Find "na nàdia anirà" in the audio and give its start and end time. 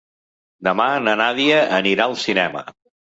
1.07-2.09